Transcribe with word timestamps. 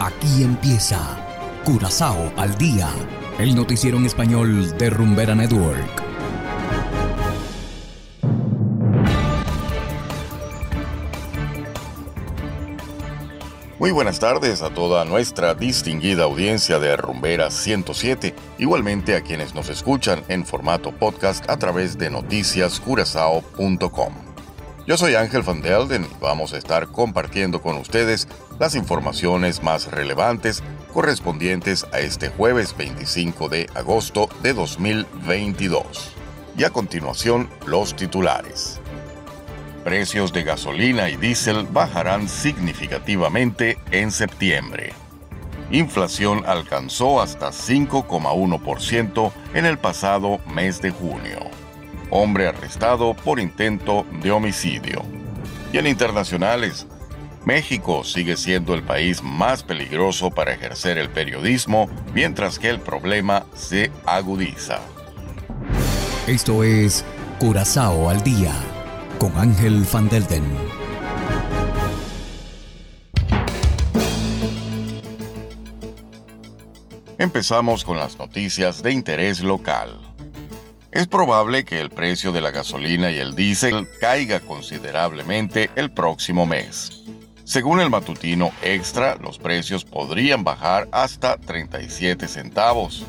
Aquí 0.00 0.44
empieza 0.44 1.00
Curazao 1.64 2.32
al 2.36 2.56
día, 2.56 2.88
el 3.40 3.56
noticiero 3.56 3.96
en 3.96 4.06
español 4.06 4.78
de 4.78 4.90
Rumbera 4.90 5.34
Network. 5.34 6.04
Muy 13.80 13.90
buenas 13.90 14.20
tardes 14.20 14.62
a 14.62 14.70
toda 14.70 15.04
nuestra 15.04 15.54
distinguida 15.54 16.22
audiencia 16.24 16.78
de 16.78 16.96
Rumbera 16.96 17.50
107, 17.50 18.36
igualmente 18.58 19.16
a 19.16 19.22
quienes 19.22 19.52
nos 19.54 19.68
escuchan 19.68 20.22
en 20.28 20.46
formato 20.46 20.92
podcast 20.92 21.50
a 21.50 21.56
través 21.56 21.98
de 21.98 22.10
noticiascurazao.com. 22.10 24.27
Yo 24.88 24.96
soy 24.96 25.16
Ángel 25.16 25.42
Van 25.42 25.60
Delden 25.60 26.04
y 26.04 26.16
vamos 26.18 26.54
a 26.54 26.56
estar 26.56 26.86
compartiendo 26.86 27.60
con 27.60 27.76
ustedes 27.76 28.26
las 28.58 28.74
informaciones 28.74 29.62
más 29.62 29.90
relevantes 29.90 30.62
correspondientes 30.94 31.86
a 31.92 31.98
este 31.98 32.30
jueves 32.30 32.74
25 32.74 33.50
de 33.50 33.68
agosto 33.74 34.30
de 34.42 34.54
2022. 34.54 36.14
Y 36.56 36.64
a 36.64 36.70
continuación, 36.70 37.50
los 37.66 37.96
titulares. 37.96 38.80
Precios 39.84 40.32
de 40.32 40.44
gasolina 40.44 41.10
y 41.10 41.16
diésel 41.16 41.66
bajarán 41.70 42.26
significativamente 42.26 43.76
en 43.90 44.10
septiembre. 44.10 44.94
Inflación 45.70 46.44
alcanzó 46.46 47.20
hasta 47.20 47.50
5,1% 47.50 49.32
en 49.52 49.66
el 49.66 49.76
pasado 49.76 50.38
mes 50.46 50.80
de 50.80 50.92
junio 50.92 51.47
hombre 52.10 52.48
arrestado 52.48 53.14
por 53.14 53.40
intento 53.40 54.06
de 54.22 54.30
homicidio. 54.30 55.02
Y 55.72 55.78
en 55.78 55.86
internacionales, 55.86 56.86
México 57.44 58.04
sigue 58.04 58.36
siendo 58.36 58.74
el 58.74 58.82
país 58.82 59.22
más 59.22 59.62
peligroso 59.62 60.30
para 60.30 60.52
ejercer 60.52 60.98
el 60.98 61.08
periodismo, 61.10 61.88
mientras 62.14 62.58
que 62.58 62.68
el 62.68 62.80
problema 62.80 63.46
se 63.54 63.90
agudiza. 64.04 64.80
Esto 66.26 66.62
es 66.62 67.04
Curazao 67.38 68.10
al 68.10 68.22
Día, 68.22 68.52
con 69.18 69.36
Ángel 69.38 69.86
Van 69.90 70.08
Delden. 70.08 70.44
Empezamos 77.18 77.84
con 77.84 77.96
las 77.96 78.18
noticias 78.18 78.82
de 78.82 78.92
interés 78.92 79.40
local. 79.40 80.07
Es 80.90 81.06
probable 81.06 81.66
que 81.66 81.80
el 81.80 81.90
precio 81.90 82.32
de 82.32 82.40
la 82.40 82.50
gasolina 82.50 83.10
y 83.10 83.18
el 83.18 83.34
diésel 83.34 83.86
caiga 84.00 84.40
considerablemente 84.40 85.70
el 85.76 85.90
próximo 85.90 86.46
mes. 86.46 87.04
Según 87.44 87.80
el 87.80 87.90
matutino 87.90 88.52
Extra, 88.62 89.16
los 89.16 89.38
precios 89.38 89.84
podrían 89.84 90.44
bajar 90.44 90.88
hasta 90.90 91.36
37 91.36 92.26
centavos. 92.26 93.04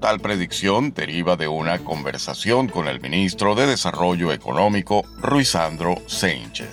Tal 0.00 0.18
predicción 0.18 0.92
deriva 0.92 1.36
de 1.36 1.46
una 1.46 1.78
conversación 1.78 2.66
con 2.66 2.88
el 2.88 3.00
ministro 3.00 3.54
de 3.54 3.66
Desarrollo 3.66 4.32
Económico, 4.32 5.04
Ruizandro 5.18 5.96
Seinche. 6.08 6.66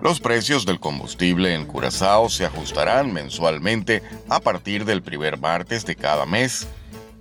Los 0.00 0.20
precios 0.20 0.64
del 0.64 0.78
combustible 0.78 1.54
en 1.54 1.66
Curazao 1.66 2.28
se 2.28 2.44
ajustarán 2.44 3.12
mensualmente 3.12 4.02
a 4.28 4.38
partir 4.38 4.84
del 4.84 5.02
primer 5.02 5.38
martes 5.38 5.84
de 5.84 5.96
cada 5.96 6.24
mes 6.24 6.68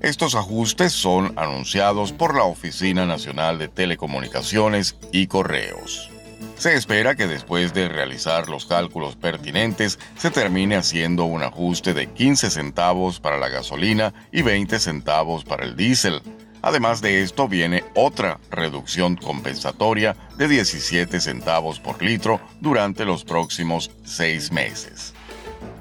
estos 0.01 0.35
ajustes 0.35 0.93
son 0.93 1.33
anunciados 1.37 2.11
por 2.11 2.35
la 2.35 2.43
Oficina 2.43 3.05
Nacional 3.05 3.59
de 3.59 3.67
Telecomunicaciones 3.67 4.95
y 5.11 5.27
Correos. 5.27 6.09
Se 6.57 6.75
espera 6.75 7.15
que 7.15 7.27
después 7.27 7.73
de 7.73 7.87
realizar 7.87 8.49
los 8.49 8.65
cálculos 8.65 9.15
pertinentes 9.15 9.99
se 10.17 10.31
termine 10.31 10.75
haciendo 10.75 11.25
un 11.25 11.43
ajuste 11.43 11.93
de 11.93 12.07
15 12.07 12.49
centavos 12.49 13.19
para 13.19 13.37
la 13.37 13.49
gasolina 13.49 14.13
y 14.31 14.41
20 14.41 14.79
centavos 14.79 15.43
para 15.43 15.65
el 15.65 15.75
diésel. 15.75 16.21
Además 16.63 17.01
de 17.01 17.21
esto 17.21 17.47
viene 17.47 17.83
otra 17.95 18.39
reducción 18.51 19.15
compensatoria 19.15 20.15
de 20.37 20.47
17 20.47 21.19
centavos 21.19 21.79
por 21.79 22.01
litro 22.01 22.39
durante 22.59 23.05
los 23.05 23.23
próximos 23.23 23.91
seis 24.03 24.51
meses. 24.51 25.13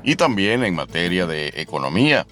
Y 0.02 0.16
también 0.16 0.64
en 0.64 0.74
materia 0.74 1.26
de 1.26 1.48
economía, 1.56 2.26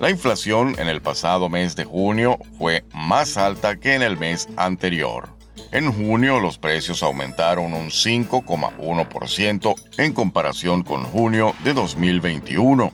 la 0.00 0.10
inflación 0.10 0.76
en 0.78 0.88
el 0.88 1.02
pasado 1.02 1.48
mes 1.48 1.74
de 1.74 1.84
junio 1.84 2.38
fue 2.56 2.84
más 2.94 3.36
alta 3.36 3.76
que 3.76 3.94
en 3.94 4.02
el 4.02 4.16
mes 4.16 4.48
anterior. 4.56 5.28
En 5.72 5.92
junio 5.92 6.40
los 6.40 6.56
precios 6.56 7.02
aumentaron 7.02 7.74
un 7.74 7.88
5,1% 7.88 9.74
en 9.98 10.12
comparación 10.12 10.82
con 10.82 11.04
junio 11.04 11.54
de 11.64 11.74
2021. 11.74 12.92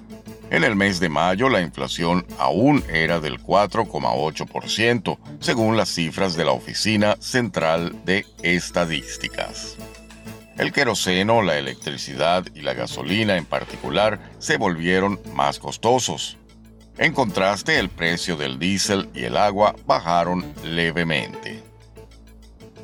En 0.51 0.65
el 0.65 0.77
mes 0.77 0.99
de 0.99 1.09
mayo 1.09 1.49
la 1.49 1.61
inflación 1.61 2.27
aún 2.39 2.83
era 2.89 3.21
del 3.21 3.41
4,8%, 3.41 5.19
según 5.41 5.77
las 5.77 5.89
cifras 5.91 6.37
de 6.37 6.45
la 6.45 6.53
Oficina 6.53 7.17
Central 7.21 7.95
de 8.05 8.27
Estadísticas. 8.43 9.77
El 10.57 10.73
queroseno, 10.73 11.43
la 11.43 11.59
electricidad 11.59 12.45
y 12.55 12.61
la 12.61 12.75
gasolina 12.75 13.37
en 13.37 13.45
particular 13.45 14.21
se 14.39 14.57
volvieron 14.57 15.21
más 15.35 15.59
costosos. 15.59 16.39
En 16.97 17.13
contraste, 17.13 17.81
el 17.81 17.89
precio 17.89 18.37
del 18.37 18.59
diésel 18.61 19.09
y 19.15 19.25
el 19.25 19.37
agua 19.37 19.75
bajaron 19.85 20.45
levemente. 20.63 21.61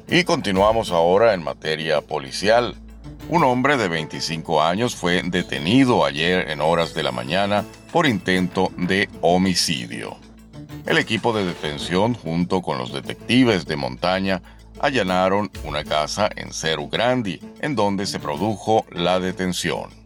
Y 0.08 0.24
continuamos 0.24 0.90
ahora 0.90 1.32
en 1.32 1.44
materia 1.44 2.00
policial. 2.00 2.74
Un 3.28 3.44
hombre 3.44 3.76
de 3.76 3.86
25 3.86 4.60
años 4.60 4.96
fue 4.96 5.22
detenido 5.22 6.04
ayer 6.04 6.50
en 6.50 6.60
horas 6.60 6.92
de 6.92 7.04
la 7.04 7.12
mañana 7.12 7.64
por 7.92 8.06
intento 8.06 8.72
de 8.76 9.08
homicidio. 9.20 10.16
El 10.86 10.98
equipo 10.98 11.32
de 11.32 11.44
detención 11.44 12.14
junto 12.14 12.62
con 12.62 12.78
los 12.78 12.92
detectives 12.92 13.66
de 13.66 13.76
montaña 13.76 14.42
allanaron 14.80 15.52
una 15.62 15.84
casa 15.84 16.28
en 16.34 16.52
Cerro 16.52 16.88
Grande 16.88 17.38
en 17.60 17.76
donde 17.76 18.06
se 18.06 18.18
produjo 18.18 18.84
la 18.90 19.20
detención. 19.20 19.99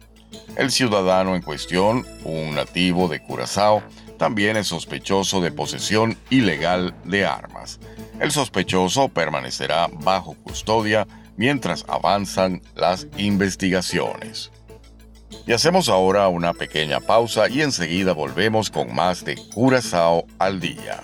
El 0.55 0.71
ciudadano 0.71 1.35
en 1.35 1.41
cuestión, 1.41 2.05
un 2.23 2.55
nativo 2.55 3.07
de 3.07 3.21
Curazao, 3.21 3.83
también 4.17 4.55
es 4.55 4.67
sospechoso 4.67 5.41
de 5.41 5.51
posesión 5.51 6.17
ilegal 6.29 6.95
de 7.03 7.25
armas. 7.25 7.79
El 8.19 8.31
sospechoso 8.31 9.09
permanecerá 9.09 9.89
bajo 9.91 10.35
custodia 10.35 11.05
mientras 11.35 11.83
avanzan 11.89 12.61
las 12.75 13.07
investigaciones. 13.17 14.51
Y 15.45 15.51
hacemos 15.51 15.89
ahora 15.89 16.29
una 16.29 16.53
pequeña 16.53 17.01
pausa 17.01 17.49
y 17.49 17.61
enseguida 17.61 18.13
volvemos 18.13 18.69
con 18.69 18.95
más 18.95 19.25
de 19.25 19.35
Curazao 19.53 20.25
al 20.39 20.61
día. 20.61 21.03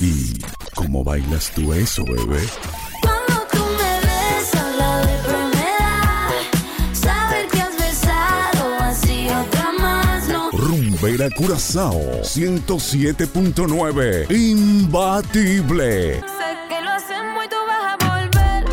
¿Y 0.00 0.40
cómo 0.74 1.04
bailas 1.04 1.50
tú 1.54 1.74
eso, 1.74 2.04
bebé? 2.04 2.40
Vera 11.04 11.28
Curazao 11.28 12.00
107.9 12.22 14.30
Imbatible. 14.30 16.14
Sé 16.14 16.22
que 16.70 16.80
lo 16.80 16.90
hacemos 16.92 17.44
y 17.44 17.48
tú 17.50 17.56
vas 17.68 17.92
a 17.92 17.96
volver. 18.08 18.64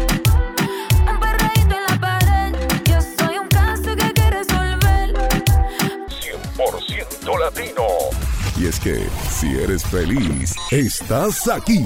Un 1.11 1.19
perreíto 1.19 1.75
en 1.75 1.83
la 1.89 1.99
pared. 1.99 2.55
Yo 2.85 3.01
soy 3.01 3.37
un 3.37 3.49
caso 3.49 3.93
que 3.97 4.03
hay 4.05 4.13
que 4.13 4.29
resolver. 4.29 5.13
100% 7.27 7.37
latino. 7.37 7.83
Y 8.57 8.67
es 8.67 8.79
que 8.79 9.05
si 9.29 9.57
eres 9.57 9.83
feliz, 9.83 10.55
estás 10.71 11.49
aquí. 11.49 11.85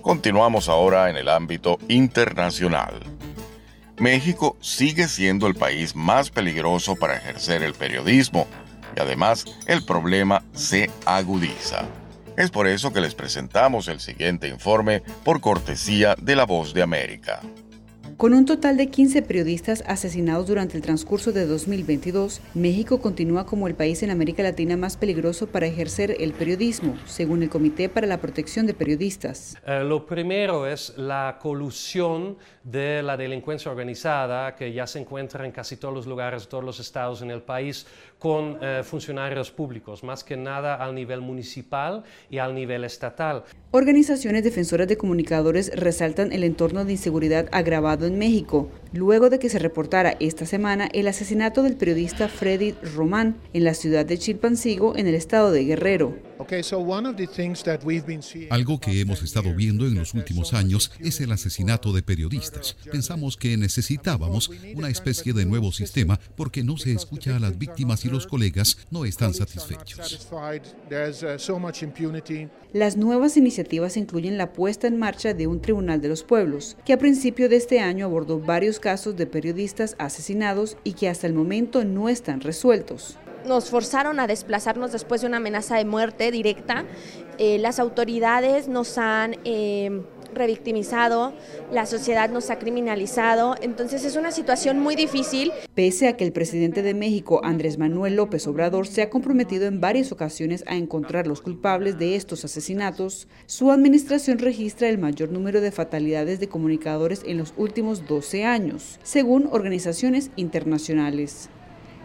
Continuamos 0.00 0.70
ahora 0.70 1.10
en 1.10 1.18
el 1.18 1.28
ámbito 1.28 1.78
internacional. 1.88 3.15
México 3.98 4.56
sigue 4.60 5.08
siendo 5.08 5.46
el 5.46 5.54
país 5.54 5.96
más 5.96 6.30
peligroso 6.30 6.96
para 6.96 7.16
ejercer 7.16 7.62
el 7.62 7.72
periodismo 7.72 8.46
y 8.94 9.00
además 9.00 9.44
el 9.66 9.84
problema 9.84 10.42
se 10.52 10.90
agudiza. 11.04 11.84
Es 12.36 12.50
por 12.50 12.66
eso 12.66 12.92
que 12.92 13.00
les 13.00 13.14
presentamos 13.14 13.88
el 13.88 14.00
siguiente 14.00 14.48
informe 14.48 15.02
por 15.24 15.40
cortesía 15.40 16.14
de 16.20 16.36
La 16.36 16.44
Voz 16.44 16.74
de 16.74 16.82
América. 16.82 17.40
Con 18.16 18.32
un 18.32 18.46
total 18.46 18.78
de 18.78 18.88
15 18.88 19.20
periodistas 19.20 19.84
asesinados 19.86 20.46
durante 20.46 20.74
el 20.74 20.82
transcurso 20.82 21.32
de 21.32 21.44
2022, 21.44 22.40
México 22.54 22.98
continúa 22.98 23.44
como 23.44 23.68
el 23.68 23.74
país 23.74 24.02
en 24.02 24.10
América 24.10 24.42
Latina 24.42 24.78
más 24.78 24.96
peligroso 24.96 25.48
para 25.48 25.66
ejercer 25.66 26.16
el 26.18 26.32
periodismo, 26.32 26.96
según 27.04 27.42
el 27.42 27.50
Comité 27.50 27.90
para 27.90 28.06
la 28.06 28.18
Protección 28.18 28.66
de 28.66 28.72
Periodistas. 28.72 29.58
Eh, 29.66 29.84
lo 29.84 30.06
primero 30.06 30.66
es 30.66 30.96
la 30.96 31.38
colusión 31.42 32.38
de 32.64 33.02
la 33.02 33.18
delincuencia 33.18 33.70
organizada 33.70 34.54
que 34.54 34.72
ya 34.72 34.86
se 34.86 34.98
encuentra 34.98 35.44
en 35.44 35.52
casi 35.52 35.76
todos 35.76 35.92
los 35.92 36.06
lugares, 36.06 36.48
todos 36.48 36.64
los 36.64 36.80
estados 36.80 37.20
en 37.20 37.30
el 37.30 37.42
país, 37.42 37.86
con 38.18 38.58
eh, 38.62 38.82
funcionarios 38.82 39.50
públicos, 39.50 40.02
más 40.02 40.24
que 40.24 40.36
nada 40.36 40.74
al 40.76 40.94
nivel 40.94 41.20
municipal 41.20 42.02
y 42.30 42.38
al 42.38 42.54
nivel 42.54 42.84
estatal. 42.84 43.44
Organizaciones 43.70 44.42
defensoras 44.42 44.88
de 44.88 44.96
comunicadores 44.96 45.70
resaltan 45.74 46.32
el 46.32 46.44
entorno 46.44 46.84
de 46.84 46.92
inseguridad 46.92 47.48
agravado 47.52 48.06
en 48.06 48.18
México, 48.18 48.70
luego 48.96 49.30
de 49.30 49.38
que 49.38 49.48
se 49.48 49.58
reportara 49.58 50.16
esta 50.20 50.46
semana 50.46 50.88
el 50.92 51.08
asesinato 51.08 51.62
del 51.62 51.76
periodista 51.76 52.28
Freddy 52.28 52.72
Román 52.94 53.36
en 53.52 53.64
la 53.64 53.74
ciudad 53.74 54.04
de 54.04 54.18
Chilpancingo, 54.18 54.96
en 54.96 55.06
el 55.06 55.14
estado 55.14 55.52
de 55.52 55.64
Guerrero. 55.64 56.14
Algo 58.50 58.80
que 58.80 59.00
hemos 59.00 59.22
estado 59.22 59.54
viendo 59.54 59.86
en 59.86 59.94
los 59.94 60.14
últimos 60.14 60.54
años 60.54 60.92
es 61.00 61.20
el 61.20 61.32
asesinato 61.32 61.92
de 61.92 62.02
periodistas. 62.02 62.76
Pensamos 62.90 63.36
que 63.36 63.56
necesitábamos 63.56 64.50
una 64.74 64.88
especie 64.88 65.32
de 65.32 65.46
nuevo 65.46 65.72
sistema 65.72 66.20
porque 66.36 66.62
no 66.62 66.76
se 66.76 66.92
escucha 66.92 67.36
a 67.36 67.40
las 67.40 67.58
víctimas 67.58 68.04
y 68.04 68.08
los 68.08 68.26
colegas 68.26 68.78
no 68.90 69.04
están 69.04 69.34
satisfechos. 69.34 70.28
Las 72.72 72.96
nuevas 72.96 73.36
iniciativas 73.36 73.96
incluyen 73.96 74.36
la 74.36 74.52
puesta 74.52 74.86
en 74.86 74.98
marcha 74.98 75.32
de 75.32 75.46
un 75.46 75.60
Tribunal 75.60 76.00
de 76.00 76.08
los 76.08 76.22
Pueblos, 76.22 76.76
que 76.84 76.92
a 76.92 76.98
principio 76.98 77.48
de 77.48 77.56
este 77.56 77.80
año 77.80 78.04
abordó 78.04 78.38
varios 78.38 78.78
casos 78.86 79.16
de 79.16 79.26
periodistas 79.26 79.96
asesinados 79.98 80.76
y 80.84 80.92
que 80.92 81.08
hasta 81.08 81.26
el 81.26 81.34
momento 81.34 81.84
no 81.84 82.08
están 82.08 82.40
resueltos 82.40 83.18
nos 83.44 83.70
forzaron 83.70 84.18
a 84.20 84.26
desplazarnos 84.26 84.92
después 84.92 85.20
de 85.20 85.28
una 85.28 85.36
amenaza 85.36 85.76
de 85.76 85.84
muerte 85.84 86.32
directa. 86.32 86.84
Eh, 87.38 87.58
las 87.58 87.78
autoridades 87.78 88.66
nos 88.66 88.98
han 88.98 89.36
eh, 89.44 90.02
revictimizado, 90.36 91.34
la 91.72 91.86
sociedad 91.86 92.30
nos 92.30 92.50
ha 92.50 92.58
criminalizado, 92.58 93.56
entonces 93.60 94.04
es 94.04 94.16
una 94.16 94.30
situación 94.30 94.78
muy 94.78 94.94
difícil. 94.94 95.52
Pese 95.74 96.06
a 96.06 96.16
que 96.16 96.24
el 96.24 96.32
presidente 96.32 96.82
de 96.82 96.94
México, 96.94 97.40
Andrés 97.42 97.78
Manuel 97.78 98.16
López 98.16 98.46
Obrador, 98.46 98.86
se 98.86 99.02
ha 99.02 99.10
comprometido 99.10 99.66
en 99.66 99.80
varias 99.80 100.12
ocasiones 100.12 100.62
a 100.66 100.76
encontrar 100.76 101.26
los 101.26 101.40
culpables 101.40 101.98
de 101.98 102.14
estos 102.14 102.44
asesinatos, 102.44 103.28
su 103.46 103.70
administración 103.70 104.38
registra 104.38 104.88
el 104.88 104.98
mayor 104.98 105.32
número 105.32 105.60
de 105.60 105.72
fatalidades 105.72 106.40
de 106.40 106.48
comunicadores 106.48 107.22
en 107.26 107.38
los 107.38 107.54
últimos 107.56 108.06
12 108.06 108.44
años, 108.44 109.00
según 109.02 109.48
organizaciones 109.50 110.30
internacionales. 110.36 111.48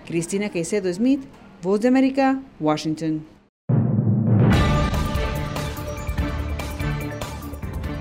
Cristina 0.05 0.49
Caicedo 0.49 0.91
Smith, 0.91 1.21
Voz 1.61 1.79
de 1.81 1.87
América, 1.87 2.41
Washington. 2.59 3.40